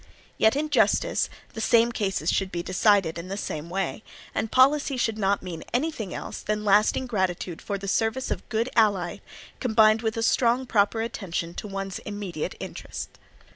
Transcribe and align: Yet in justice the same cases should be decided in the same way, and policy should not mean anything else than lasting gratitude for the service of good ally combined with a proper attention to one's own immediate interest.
Yet 0.39 0.55
in 0.55 0.71
justice 0.71 1.29
the 1.53 1.61
same 1.61 1.91
cases 1.91 2.31
should 2.31 2.51
be 2.51 2.63
decided 2.63 3.19
in 3.19 3.27
the 3.27 3.37
same 3.37 3.69
way, 3.69 4.03
and 4.33 4.51
policy 4.51 4.97
should 4.97 5.19
not 5.19 5.43
mean 5.43 5.63
anything 5.73 6.11
else 6.11 6.41
than 6.41 6.65
lasting 6.65 7.05
gratitude 7.05 7.61
for 7.61 7.77
the 7.77 7.87
service 7.87 8.31
of 8.31 8.49
good 8.49 8.67
ally 8.75 9.17
combined 9.59 10.01
with 10.01 10.17
a 10.17 10.65
proper 10.67 11.03
attention 11.03 11.53
to 11.53 11.67
one's 11.67 11.99
own 11.99 12.05
immediate 12.13 12.55
interest. 12.59 13.09